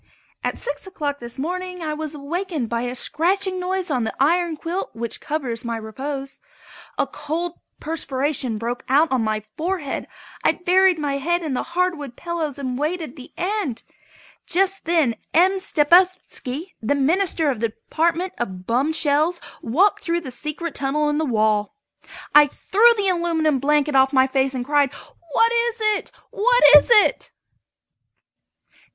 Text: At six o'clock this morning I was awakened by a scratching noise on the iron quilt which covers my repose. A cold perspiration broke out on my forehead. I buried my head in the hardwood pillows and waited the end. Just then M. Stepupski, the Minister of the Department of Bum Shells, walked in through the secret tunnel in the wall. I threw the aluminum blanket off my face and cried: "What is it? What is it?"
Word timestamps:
At 0.43 0.57
six 0.57 0.87
o'clock 0.87 1.19
this 1.19 1.37
morning 1.37 1.83
I 1.83 1.93
was 1.93 2.15
awakened 2.15 2.69
by 2.69 2.81
a 2.81 2.95
scratching 2.95 3.59
noise 3.59 3.91
on 3.91 4.03
the 4.03 4.15
iron 4.19 4.57
quilt 4.57 4.89
which 4.95 5.21
covers 5.21 5.63
my 5.63 5.77
repose. 5.77 6.39
A 6.97 7.05
cold 7.05 7.59
perspiration 7.79 8.57
broke 8.57 8.83
out 8.89 9.11
on 9.11 9.23
my 9.23 9.43
forehead. 9.57 10.07
I 10.43 10.53
buried 10.53 10.97
my 10.97 11.19
head 11.19 11.43
in 11.43 11.53
the 11.53 11.61
hardwood 11.77 12.15
pillows 12.15 12.57
and 12.57 12.79
waited 12.79 13.15
the 13.15 13.31
end. 13.37 13.83
Just 14.47 14.85
then 14.85 15.13
M. 15.35 15.59
Stepupski, 15.59 16.73
the 16.81 16.95
Minister 16.95 17.51
of 17.51 17.59
the 17.59 17.67
Department 17.69 18.33
of 18.39 18.65
Bum 18.65 18.91
Shells, 18.93 19.39
walked 19.61 19.99
in 19.99 20.05
through 20.05 20.21
the 20.21 20.31
secret 20.31 20.73
tunnel 20.73 21.09
in 21.11 21.19
the 21.19 21.25
wall. 21.25 21.75
I 22.33 22.47
threw 22.47 22.91
the 22.97 23.09
aluminum 23.09 23.59
blanket 23.59 23.95
off 23.95 24.11
my 24.11 24.25
face 24.25 24.55
and 24.55 24.65
cried: 24.65 24.91
"What 25.33 25.51
is 25.51 25.75
it? 25.79 26.11
What 26.31 26.63
is 26.75 26.89
it?" 26.89 27.29